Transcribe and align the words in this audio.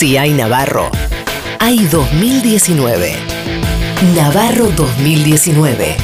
Si 0.00 0.16
hay 0.16 0.32
Navarro, 0.32 0.90
hay 1.58 1.84
2019. 1.84 3.12
Navarro 4.16 4.68
2019. 4.74 5.94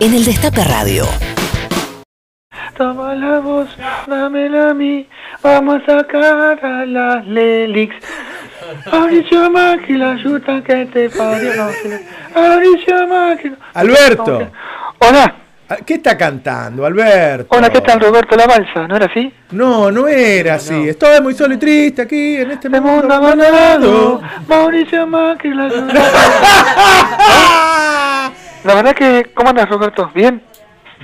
En 0.00 0.14
el 0.14 0.24
Destape 0.24 0.64
Radio. 0.64 1.04
Toma 2.78 3.14
la 3.14 3.40
voz, 3.40 3.68
dámela 4.06 4.70
a 4.70 4.72
mí, 4.72 5.06
vamos 5.42 5.82
a 5.86 5.98
sacar 5.98 6.64
a 6.64 6.86
las 6.86 7.26
Lelix. 7.26 7.94
Mauricio 8.90 9.50
Macri, 9.50 9.98
la 9.98 10.12
ayuda 10.12 10.64
que 10.64 10.86
te 10.86 11.10
parió. 11.10 11.50
Mauricio 12.34 13.06
Macri. 13.06 13.54
Alberto. 13.74 14.50
Hola, 15.00 15.34
¿Qué 15.84 15.94
está 15.94 16.16
cantando, 16.16 16.86
Alberto? 16.86 17.56
hola, 17.56 17.70
¿qué 17.70 17.80
tal 17.80 18.00
Roberto 18.00 18.36
La 18.36 18.46
Balsa? 18.46 18.86
¿No 18.86 18.96
era 18.96 19.06
así? 19.06 19.32
No, 19.50 19.90
no 19.90 20.06
era 20.06 20.54
así. 20.54 20.88
Estoy 20.88 21.20
muy 21.20 21.34
solo 21.34 21.54
y 21.54 21.56
triste 21.56 22.02
aquí 22.02 22.36
en 22.36 22.52
este 22.52 22.68
De 22.68 22.80
mundo 22.80 23.12
abandonado, 23.12 24.20
Mauricio 24.48 25.06
Macri, 25.06 25.54
la. 25.54 25.68
La 28.64 28.74
verdad 28.74 28.96
que, 28.96 29.30
¿cómo 29.32 29.50
andas 29.50 29.68
Roberto? 29.68 30.10
¿Bien? 30.12 30.42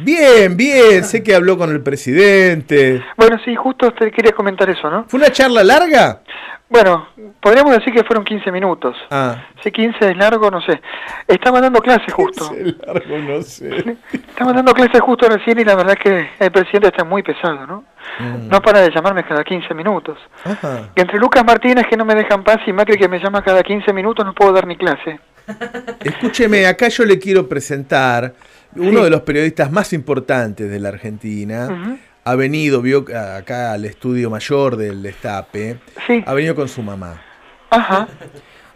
Bien, 0.01 0.56
bien. 0.56 1.05
Sé 1.05 1.23
que 1.23 1.34
habló 1.34 1.59
con 1.59 1.70
el 1.70 1.82
presidente. 1.82 3.02
Bueno, 3.16 3.38
sí, 3.45 3.55
justo 3.55 3.92
te 3.92 4.10
quería 4.10 4.32
comentar 4.32 4.68
eso, 4.70 4.91
¿no? 4.91 5.05
¿Fue 5.09 5.18
una 5.18 5.30
charla 5.30 5.62
larga? 5.62 6.23
Bueno, 6.73 7.09
podríamos 7.38 7.77
decir 7.77 7.92
que 7.92 8.02
fueron 8.02 8.24
15 8.24 8.51
minutos. 8.51 8.96
Ah. 9.10 9.45
Si 9.62 9.70
15 9.70 10.12
es 10.12 10.16
largo, 10.16 10.51
no 10.51 10.62
sé. 10.62 10.80
Estaba 11.28 11.60
dando 11.60 11.80
clases 11.80 12.10
justo. 12.15 12.46
Sí, 12.46 12.74
largo, 12.87 13.18
no 13.18 13.42
sé. 13.42 13.98
Estaba 14.10 14.55
dando 14.55 14.73
clases 14.73 15.02
justo 15.02 15.28
recién 15.28 15.59
y 15.60 15.65
la 15.65 15.74
verdad 15.74 15.98
que 16.02 16.30
el 16.38 16.51
presidente 16.51 16.88
está 16.88 17.04
muy 17.04 17.23
pesado, 17.23 17.66
¿no? 17.66 17.84
Mm. 18.20 18.48
No 18.48 18.62
para 18.62 18.80
de 18.80 18.90
llamarme 18.90 19.23
cada 19.23 19.45
15 19.45 19.74
minutos. 19.74 20.16
Ajá. 20.45 20.88
Y 20.96 21.01
entre 21.02 21.18
Lucas 21.18 21.45
Martínez 21.45 21.87
que 21.90 21.96
no 21.98 22.06
me 22.06 22.15
dejan 22.15 22.43
paz 22.43 22.60
y 22.66 22.73
Macri 22.73 22.96
que 22.96 23.09
me 23.09 23.18
llama 23.18 23.43
cada 23.43 23.62
15 23.62 23.93
minutos 23.93 24.24
no 24.24 24.34
puedo 24.34 24.52
dar 24.52 24.66
ni 24.66 24.77
clase. 24.77 25.20
Escúcheme, 26.02 26.66
acá 26.66 26.88
yo 26.88 27.04
le 27.04 27.18
quiero 27.18 27.48
presentar 27.48 28.32
uno 28.76 28.98
Sí. 28.98 29.04
de 29.04 29.10
los 29.10 29.20
periodistas 29.23 29.70
más 29.70 29.92
importantes 29.92 30.70
de 30.70 30.80
la 30.80 30.88
Argentina. 30.90 31.98
Ha 32.24 32.34
venido, 32.37 32.80
vio 32.82 33.04
acá 33.37 33.73
al 33.73 33.84
estudio 33.84 34.30
mayor 34.30 34.76
del 34.76 35.02
Destape. 35.02 35.79
Sí. 36.06 36.23
Ha 36.26 36.32
venido 36.34 36.54
con 36.54 36.68
su 36.68 36.82
mamá. 36.82 37.20
Ajá. 37.70 38.06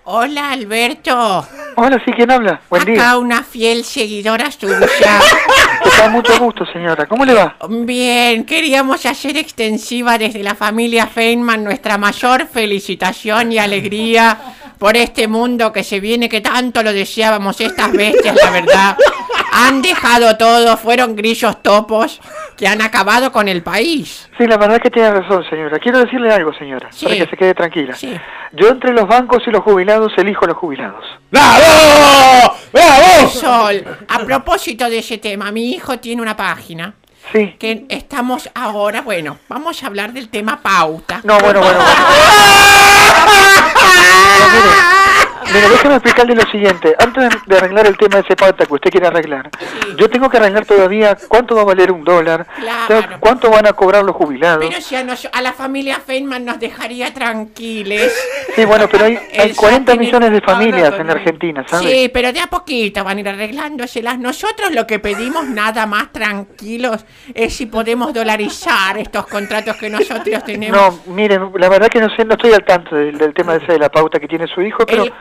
Hola 0.08 0.52
Alberto, 0.52 1.44
Hola, 1.74 2.00
sí, 2.04 2.12
¿quién 2.12 2.30
habla? 2.30 2.60
Buen 2.70 2.82
acá 2.82 2.92
día. 2.92 3.18
una 3.18 3.42
fiel 3.42 3.82
seguidora 3.84 4.52
suya. 4.52 4.78
Está 5.84 6.08
mucho 6.10 6.38
gusto, 6.38 6.64
señora. 6.72 7.06
¿Cómo 7.06 7.24
le 7.24 7.34
va? 7.34 7.56
Bien, 7.68 8.44
queríamos 8.44 9.04
hacer 9.04 9.36
extensiva 9.36 10.16
desde 10.16 10.44
la 10.44 10.54
familia 10.54 11.08
Feynman 11.08 11.64
nuestra 11.64 11.98
mayor 11.98 12.46
felicitación 12.46 13.50
y 13.50 13.58
alegría 13.58 14.38
por 14.78 14.96
este 14.96 15.26
mundo 15.26 15.72
que 15.72 15.82
se 15.82 15.98
viene, 15.98 16.28
que 16.28 16.40
tanto 16.40 16.84
lo 16.84 16.92
deseábamos 16.92 17.60
estas 17.60 17.90
bestias, 17.92 18.36
la 18.42 18.50
verdad. 18.50 18.96
Han 19.58 19.80
dejado 19.80 20.36
todo, 20.36 20.76
fueron 20.76 21.16
grillos 21.16 21.62
topos 21.62 22.20
que 22.58 22.68
han 22.68 22.82
acabado 22.82 23.32
con 23.32 23.48
el 23.48 23.62
país. 23.62 24.28
Sí, 24.36 24.46
la 24.46 24.58
verdad 24.58 24.80
que 24.82 24.90
tiene 24.90 25.10
razón, 25.10 25.44
señora. 25.48 25.78
Quiero 25.78 25.98
decirle 26.00 26.30
algo, 26.30 26.52
señora, 26.52 26.88
Sí. 26.92 27.06
para 27.06 27.16
que 27.16 27.26
se 27.30 27.36
quede 27.38 27.54
tranquila. 27.54 27.94
Sí. 27.94 28.14
Yo 28.52 28.68
entre 28.68 28.92
los 28.92 29.08
bancos 29.08 29.42
y 29.46 29.50
los 29.50 29.62
jubilados 29.62 30.12
elijo 30.18 30.44
a 30.44 30.48
los 30.48 30.56
jubilados. 30.58 31.02
¡Bravo! 31.30 32.54
¡Bravo! 32.70 33.28
Sol, 33.30 33.82
a 34.08 34.18
propósito 34.20 34.90
de 34.90 34.98
ese 34.98 35.16
tema, 35.16 35.50
mi 35.52 35.70
hijo 35.72 35.98
tiene 36.00 36.20
una 36.20 36.36
página 36.36 36.92
Sí. 37.32 37.56
que 37.58 37.86
estamos 37.88 38.50
ahora, 38.54 39.00
bueno, 39.00 39.38
vamos 39.48 39.82
a 39.82 39.86
hablar 39.86 40.12
del 40.12 40.28
tema 40.28 40.60
pauta. 40.62 41.20
No, 41.24 41.38
bueno, 41.40 41.60
bueno. 41.60 41.78
bueno. 41.78 41.90
No, 44.38 44.95
mire, 45.52 45.68
déjeme 45.70 45.94
explicarle 45.94 46.34
lo 46.34 46.42
siguiente. 46.50 46.94
Antes 46.98 47.28
de 47.46 47.56
arreglar 47.56 47.86
el 47.86 47.96
tema 47.96 48.16
de 48.16 48.22
ese 48.22 48.36
pauta 48.36 48.66
que 48.66 48.74
usted 48.74 48.90
quiere 48.90 49.06
arreglar, 49.06 49.50
yo 49.96 50.08
tengo 50.10 50.28
que 50.28 50.36
arreglar 50.36 50.64
todavía 50.66 51.16
cuánto 51.28 51.54
va 51.54 51.62
a 51.62 51.64
valer 51.64 51.90
un 51.92 52.04
dólar, 52.04 52.46
Claro. 52.58 53.16
cuánto 53.20 53.50
van 53.50 53.66
a 53.66 53.72
cobrar 53.72 54.04
los 54.04 54.16
jubilados. 54.16 54.64
Pero 54.66 54.80
si 54.80 54.96
a, 54.96 55.42
la 55.42 55.52
familia 55.52 56.00
Feynman 56.04 56.44
nos 56.44 56.58
dejaría 56.58 57.12
tranquiles. 57.14 58.12
Sí, 58.54 58.64
bueno, 58.64 58.88
pero 58.90 59.06
hay, 59.06 59.16
hay 59.38 59.50
El 59.50 59.56
40 59.56 59.92
Sati- 59.92 59.98
millones 59.98 60.30
de 60.32 60.40
familias 60.40 60.94
en 60.98 61.10
Argentina, 61.10 61.64
¿sabe? 61.68 61.84
Sí, 61.90 62.10
pero 62.12 62.32
de 62.32 62.40
a 62.40 62.46
poquito 62.48 63.04
van 63.04 63.18
a 63.18 63.20
ir 63.20 63.28
arreglándoselas. 63.28 64.18
Nosotros 64.18 64.72
lo 64.72 64.86
que 64.86 64.98
pedimos 64.98 65.46
nada 65.46 65.86
más 65.86 66.12
tranquilos 66.12 67.04
es 67.34 67.54
si 67.54 67.66
podemos 67.66 68.12
dolarizar 68.12 68.98
estos 68.98 69.26
contratos 69.26 69.76
que 69.76 69.88
nosotros 69.90 70.44
tenemos. 70.44 70.76
No, 71.06 71.12
miren, 71.14 71.50
la 71.56 71.68
verdad 71.68 71.88
que 71.88 72.00
no 72.00 72.08
sé, 72.14 72.24
no 72.24 72.34
estoy 72.34 72.52
al 72.52 72.64
tanto 72.64 72.94
del, 72.96 73.16
del 73.18 73.32
tema 73.34 73.56
ese 73.56 73.72
de 73.72 73.78
la 73.78 73.88
pauta 73.90 74.18
que 74.18 74.28
tiene 74.28 74.46
su 74.46 74.60
hijo, 74.62 74.84
pero 74.86 75.04
El- 75.04 75.12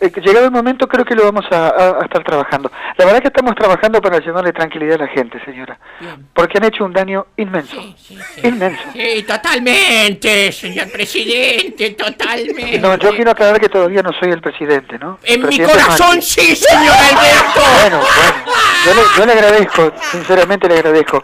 eh, 0.00 0.10
llegado 0.22 0.44
el 0.46 0.50
momento 0.50 0.86
creo 0.88 1.04
que 1.04 1.14
lo 1.14 1.24
vamos 1.24 1.44
a, 1.50 1.68
a- 1.68 2.00
a 2.00 2.04
estar 2.04 2.22
trabajando. 2.24 2.70
La 2.96 3.04
verdad 3.04 3.20
que 3.20 3.28
estamos 3.28 3.54
trabajando 3.54 4.00
para 4.00 4.18
llevarle 4.18 4.52
tranquilidad 4.52 5.00
a 5.00 5.04
la 5.06 5.08
gente, 5.10 5.42
señora. 5.44 5.78
Bien. 6.00 6.26
Porque 6.34 6.58
han 6.58 6.64
hecho 6.64 6.84
un 6.84 6.92
daño 6.92 7.26
inmenso. 7.36 7.80
Sí, 7.80 7.94
sí, 7.98 8.18
sí. 8.34 8.46
Inmenso. 8.46 8.82
Sí, 8.92 9.22
totalmente, 9.26 10.52
señor 10.52 10.90
presidente, 10.90 11.90
totalmente. 11.90 12.78
No, 12.78 12.96
yo 12.96 13.14
quiero 13.14 13.30
aclarar 13.30 13.60
que 13.60 13.68
todavía 13.68 14.02
no 14.02 14.12
soy 14.18 14.30
el 14.30 14.40
presidente, 14.40 14.98
¿no? 14.98 15.18
En 15.22 15.40
mi 15.40 15.46
Presidente 15.46 15.72
corazón 15.72 16.06
Macri. 16.16 16.22
sí, 16.22 16.56
señor 16.56 16.94
Alberto. 16.94 17.60
Bueno, 17.80 17.98
bueno, 17.98 18.34
yo 18.84 18.94
le, 18.94 19.00
yo 19.16 19.26
le 19.26 19.32
agradezco, 19.32 19.92
sinceramente 20.10 20.68
le 20.68 20.74
agradezco. 20.76 21.22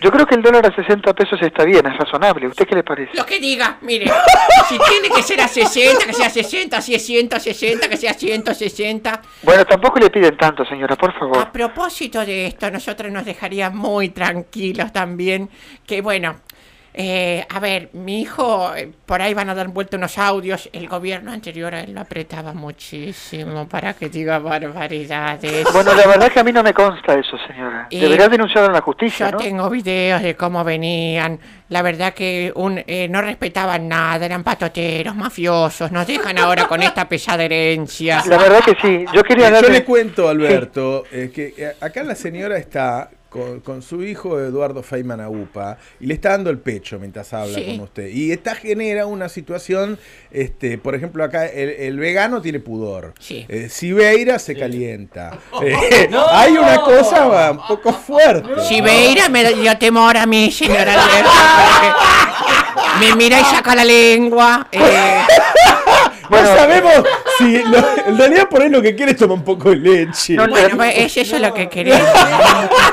Yo 0.00 0.10
creo 0.10 0.26
que 0.26 0.34
el 0.34 0.42
dólar 0.42 0.66
a 0.66 0.74
60 0.74 1.12
pesos 1.14 1.40
está 1.40 1.64
bien, 1.64 1.86
es 1.86 1.96
razonable. 1.96 2.48
¿Usted 2.48 2.66
qué 2.66 2.74
le 2.74 2.82
parece? 2.82 3.16
Lo 3.16 3.24
que 3.24 3.38
diga, 3.38 3.78
mire, 3.82 4.10
si 4.68 4.76
tiene 4.76 5.08
que 5.14 5.22
ser 5.22 5.40
a 5.40 5.46
60, 5.46 6.06
que 6.06 6.12
sea 6.12 6.28
60, 6.28 6.80
si 6.80 6.94
es 6.94 7.06
160, 7.06 7.88
que 7.88 7.96
sea 7.96 8.12
160. 8.12 9.22
Bueno, 9.42 9.64
tampoco 9.64 10.00
le 10.00 10.10
piden 10.10 10.36
tanto, 10.36 10.64
señora, 10.64 10.96
por 10.96 11.16
favor. 11.16 11.38
A 11.38 11.52
propósito 11.52 12.26
de 12.26 12.46
esto, 12.46 12.68
nosotros 12.70 13.12
nos 13.12 13.24
dejaría 13.24 13.70
muy 13.70 14.08
tranquilos 14.08 14.92
también, 14.92 15.48
que 15.86 16.00
bueno, 16.00 16.40
eh, 16.94 17.46
a 17.48 17.58
ver, 17.60 17.88
mi 17.94 18.20
hijo, 18.20 18.74
eh, 18.76 18.90
por 19.06 19.22
ahí 19.22 19.32
van 19.34 19.48
a 19.48 19.54
dar 19.54 19.68
vuelta 19.68 19.96
unos 19.96 20.18
audios, 20.18 20.68
el 20.72 20.88
gobierno 20.88 21.32
anterior 21.32 21.74
a 21.74 21.80
él 21.80 21.92
lo 21.94 22.00
apretaba 22.02 22.52
muchísimo 22.52 23.66
para 23.68 23.94
que 23.94 24.08
diga 24.10 24.38
barbaridades. 24.38 25.66
Bueno, 25.72 25.94
la 25.94 26.06
verdad 26.06 26.30
que 26.30 26.40
a 26.40 26.44
mí 26.44 26.52
no 26.52 26.62
me 26.62 26.74
consta 26.74 27.14
eso, 27.14 27.36
señora. 27.46 27.86
Y- 27.90 28.00
Debería 28.00 28.28
denunciarlo 28.28 28.66
en 28.68 28.74
la 28.74 28.80
justicia, 28.82 29.26
Yo 29.26 29.32
¿no? 29.32 29.38
tengo 29.38 29.70
videos 29.70 30.22
de 30.22 30.36
cómo 30.36 30.62
venían. 30.64 31.38
La 31.70 31.80
verdad 31.80 32.12
que 32.12 32.52
un, 32.54 32.82
eh, 32.86 33.08
no 33.08 33.22
respetaban 33.22 33.88
nada, 33.88 34.26
eran 34.26 34.42
patoteros, 34.44 35.16
mafiosos. 35.16 35.90
Nos 35.90 36.06
dejan 36.06 36.36
ahora 36.38 36.66
con 36.68 36.82
esta 36.82 37.08
pesada 37.08 37.42
herencia. 37.44 38.22
La 38.26 38.36
verdad 38.36 38.60
que 38.62 38.76
sí. 38.82 39.06
Yo 39.14 39.22
quería 39.22 39.48
Yo 39.48 39.54
darle... 39.54 39.70
le 39.70 39.84
cuento, 39.84 40.28
Alberto, 40.28 41.04
eh, 41.10 41.30
que 41.34 41.54
eh, 41.56 41.72
acá 41.80 42.02
la 42.02 42.14
señora 42.14 42.58
está 42.58 43.08
con, 43.32 43.60
con 43.60 43.80
su 43.82 44.02
hijo 44.04 44.38
Eduardo 44.38 44.82
Feynman 44.82 45.20
Agupa 45.20 45.78
y 46.00 46.06
le 46.06 46.14
está 46.14 46.30
dando 46.30 46.50
el 46.50 46.58
pecho 46.58 46.98
mientras 46.98 47.32
habla 47.32 47.58
Sí. 47.58 47.64
con 47.64 47.80
usted. 47.80 48.08
Y 48.08 48.30
esta 48.32 48.54
genera 48.54 49.06
una 49.06 49.28
situación, 49.28 49.98
este, 50.30 50.76
por 50.78 50.94
ejemplo, 50.94 51.24
acá 51.24 51.46
el, 51.46 51.70
el 51.70 51.98
vegano 51.98 52.42
tiene 52.42 52.60
pudor. 52.60 53.14
Sí. 53.18 53.46
Eh, 53.48 53.68
Sibeira 53.70 54.38
se 54.38 54.54
calienta. 54.56 55.38
Eh, 55.62 56.08
hay 56.30 56.52
una 56.52 56.80
cosa 56.80 57.26
va, 57.26 57.50
un 57.52 57.66
poco 57.66 57.92
fuerte. 57.92 58.48
Si 58.68 58.80
Beira 58.80 59.28
me 59.28 59.54
dio 59.54 59.76
temor 59.78 60.16
a 60.16 60.26
mí, 60.26 60.50
señora 60.50 60.94
me 63.00 63.14
mira 63.16 63.40
y 63.40 63.44
saca 63.44 63.74
la 63.74 63.84
lengua. 63.84 64.68
eh, 64.72 64.80
No 66.40 66.46
sabemos 66.56 66.92
si 67.38 67.62
lo- 67.62 67.96
en 68.06 68.18
realidad 68.18 68.48
por 68.48 68.62
ahí 68.62 68.68
lo 68.70 68.80
que 68.82 68.94
quiere 68.94 69.12
es 69.12 69.18
tomar 69.18 69.36
un 69.38 69.44
poco 69.44 69.70
de 69.70 69.76
leche. 69.76 70.34
No, 70.34 70.46
bueno, 70.48 70.76
pues, 70.76 70.94
es 70.96 71.16
eso 71.16 71.38
lo 71.38 71.52
que 71.54 71.68
queremos. 71.68 72.00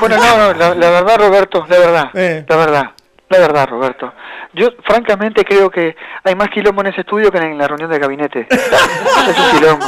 Bueno, 0.00 0.16
no, 0.16 0.36
no, 0.36 0.52
la, 0.54 0.74
la 0.74 0.90
verdad, 0.90 1.18
Roberto, 1.18 1.66
la 1.68 1.78
verdad, 1.78 2.10
Eh. 2.14 2.44
la 2.48 2.56
verdad, 2.56 2.84
la 3.30 3.38
verdad, 3.38 3.68
Roberto. 3.68 4.12
Yo, 4.52 4.70
francamente, 4.82 5.44
creo 5.44 5.70
que 5.70 5.94
hay 6.24 6.34
más 6.34 6.48
quilombo 6.48 6.80
en 6.80 6.88
ese 6.88 7.02
estudio 7.02 7.30
que 7.30 7.38
en 7.38 7.56
la 7.56 7.68
reunión 7.68 7.88
de 7.88 7.98
gabinete. 7.98 8.48
es 8.50 9.38
un 9.38 9.58
quilombo. 9.58 9.86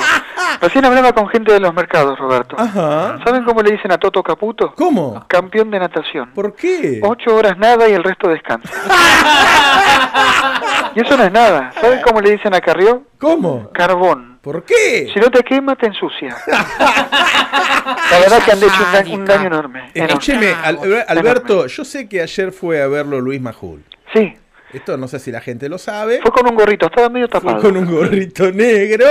Recién 0.61 0.85
hablaba 0.85 1.13
con 1.13 1.29
gente 1.29 1.53
de 1.53 1.59
los 1.59 1.75
mercados, 1.75 2.17
Roberto. 2.21 2.55
Ajá. 2.57 3.19
¿Saben 3.25 3.43
cómo 3.43 3.61
le 3.63 3.73
dicen 3.73 3.91
a 3.91 3.99
Toto 3.99 4.23
Caputo? 4.23 4.73
¿Cómo? 4.77 5.25
Campeón 5.27 5.73
de 5.73 5.81
natación. 5.81 6.31
¿Por 6.33 6.55
qué? 6.55 7.01
Ocho 7.03 7.35
horas 7.35 7.59
nada 7.59 7.89
y 7.89 7.95
el 7.95 8.05
resto 8.05 8.29
descansa. 8.29 8.73
y 10.95 11.01
eso 11.01 11.17
no 11.17 11.25
es 11.25 11.33
nada. 11.33 11.73
¿Saben 11.81 12.01
cómo 12.03 12.21
le 12.21 12.31
dicen 12.31 12.55
a 12.55 12.61
Carrió? 12.61 13.03
¿Cómo? 13.19 13.71
Carbón. 13.73 14.32
¿Por 14.43 14.65
qué? 14.65 15.09
Si 15.15 15.21
no 15.21 15.31
te 15.31 15.43
quema, 15.45 15.77
te 15.77 15.87
ensucia. 15.87 16.37
La 16.47 18.19
verdad 18.21 18.45
que 18.45 18.53
han 18.53 18.59
hecho 18.59 18.85
un 18.87 18.93
daño, 18.93 19.15
un 19.15 19.25
daño 19.25 19.47
enorme. 19.47 19.91
Escúcheme, 19.95 20.51
Enorme. 20.51 21.05
Alberto, 21.09 21.67
yo 21.67 21.85
sé 21.85 22.09
que 22.09 22.21
ayer 22.21 22.53
fue 22.53 22.83
a 22.83 22.89
verlo 22.89 23.21
Luis 23.21 23.41
Majul. 23.41 23.83
Sí, 24.13 24.35
Esto 24.73 24.97
no 24.97 25.07
sé 25.09 25.19
si 25.19 25.31
la 25.31 25.41
gente 25.41 25.69
lo 25.69 25.79
sabe. 25.79 26.21
fue 26.23 26.31
con 26.33 26.49
un 26.49 26.57
gorrito, 26.57 26.87
estaba 26.87 27.09
medio 27.09 27.29
Fue 27.29 27.41
tapado. 27.41 27.63
con 27.63 27.77
un 27.77 27.87
gorrito 27.91 28.51
negro 28.53 29.07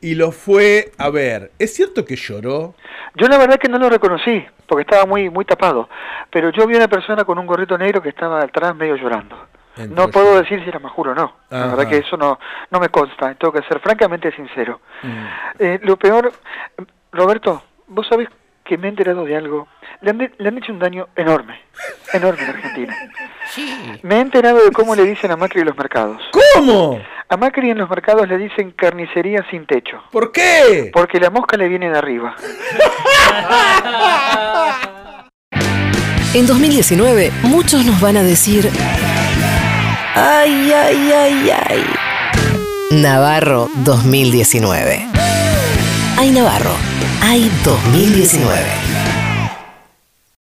y 0.00 0.14
lo 0.14 0.32
fue 0.32 0.90
a 0.98 1.10
ver. 1.10 1.50
¿Es 1.58 1.74
cierto 1.74 2.04
que 2.04 2.16
lloró? 2.16 2.74
Yo 3.16 3.26
la 3.28 3.38
verdad 3.38 3.58
que 3.58 3.68
no 3.68 3.78
lo 3.78 3.88
reconocí, 3.90 4.44
porque 4.66 4.82
estaba 4.82 5.04
muy 5.04 5.28
muy 5.30 5.44
tapado. 5.44 5.88
Pero 6.30 6.50
yo 6.50 6.66
vi 6.66 6.74
a 6.74 6.78
una 6.78 6.88
persona 6.88 7.24
con 7.24 7.38
un 7.38 7.46
gorrito 7.46 7.76
negro 7.76 8.00
que 8.02 8.08
estaba 8.08 8.40
atrás 8.42 8.74
medio 8.76 8.96
llorando. 8.96 9.39
Entre 9.76 9.94
No 9.96 10.08
puedo 10.08 10.40
decir 10.40 10.62
si 10.62 10.68
era 10.68 10.78
Majuro 10.78 11.12
o 11.12 11.14
no. 11.14 11.36
La 11.50 11.58
Ajá. 11.64 11.76
verdad 11.76 11.88
que 11.90 11.98
eso 11.98 12.16
no, 12.16 12.38
no 12.70 12.80
me 12.80 12.88
consta. 12.88 13.34
Tengo 13.34 13.52
que 13.52 13.62
ser 13.66 13.80
francamente 13.80 14.30
sincero. 14.34 14.80
Mm. 15.02 15.24
Eh, 15.58 15.80
lo 15.82 15.96
peor, 15.96 16.32
Roberto, 17.12 17.62
vos 17.88 18.06
sabés 18.08 18.28
que 18.64 18.76
me 18.78 18.86
he 18.86 18.90
enterado 18.90 19.24
de 19.24 19.36
algo. 19.36 19.66
Le 20.02 20.10
han, 20.10 20.18
de- 20.18 20.32
le 20.38 20.48
han 20.48 20.58
hecho 20.58 20.72
un 20.72 20.78
daño 20.78 21.08
enorme, 21.16 21.60
enorme 22.12 22.42
en 22.44 22.50
Argentina. 22.50 22.96
Sí. 23.50 23.98
Me 24.02 24.16
he 24.16 24.20
enterado 24.20 24.64
de 24.64 24.70
cómo 24.70 24.94
le 24.94 25.04
dicen 25.04 25.30
a 25.32 25.36
Macri 25.36 25.60
en 25.60 25.66
los 25.66 25.76
mercados. 25.76 26.22
¿Cómo? 26.54 27.00
A 27.28 27.36
Macri 27.36 27.70
en 27.70 27.78
los 27.78 27.88
mercados 27.90 28.26
le 28.28 28.38
dicen 28.38 28.70
carnicería 28.72 29.44
sin 29.50 29.66
techo, 29.66 30.02
¿Por 30.10 30.32
qué? 30.32 30.90
porque 30.92 31.18
la 31.20 31.30
mosca 31.30 31.56
le 31.56 31.68
viene 31.68 31.90
de 31.90 31.98
arriba. 31.98 32.34
En 36.32 36.46
2019, 36.46 37.32
muchos 37.42 37.84
nos 37.84 38.00
van 38.00 38.16
a 38.16 38.22
decir. 38.22 38.70
¡Ay, 40.14 40.72
ay, 40.72 41.12
ay, 41.12 41.50
ay! 41.50 41.84
Navarro 42.90 43.70
2019. 43.84 45.06
¡Ay, 46.16 46.30
Navarro! 46.32 46.74
¡Ay 47.22 47.48
2019! 47.64 48.58